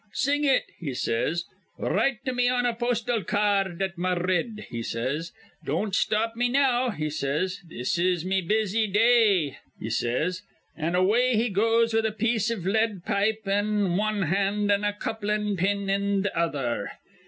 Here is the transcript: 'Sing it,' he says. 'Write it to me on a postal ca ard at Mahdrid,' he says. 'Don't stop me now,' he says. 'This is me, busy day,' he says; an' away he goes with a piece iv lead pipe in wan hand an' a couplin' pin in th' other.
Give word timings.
'Sing 0.13 0.43
it,' 0.43 0.65
he 0.79 0.95
says. 0.95 1.45
'Write 1.77 2.13
it 2.13 2.25
to 2.25 2.33
me 2.33 2.49
on 2.49 2.65
a 2.65 2.73
postal 2.73 3.23
ca 3.23 3.57
ard 3.61 3.79
at 3.83 3.97
Mahdrid,' 3.99 4.65
he 4.71 4.81
says. 4.81 5.31
'Don't 5.63 5.93
stop 5.93 6.35
me 6.35 6.49
now,' 6.49 6.89
he 6.89 7.07
says. 7.07 7.59
'This 7.67 7.99
is 7.99 8.25
me, 8.25 8.41
busy 8.41 8.87
day,' 8.87 9.57
he 9.79 9.91
says; 9.91 10.41
an' 10.75 10.95
away 10.95 11.35
he 11.35 11.49
goes 11.49 11.93
with 11.93 12.07
a 12.07 12.11
piece 12.11 12.49
iv 12.49 12.65
lead 12.65 13.05
pipe 13.05 13.47
in 13.47 13.95
wan 13.95 14.23
hand 14.23 14.71
an' 14.71 14.83
a 14.83 14.93
couplin' 14.93 15.55
pin 15.55 15.87
in 15.87 16.23
th' 16.23 16.31
other. 16.35 16.89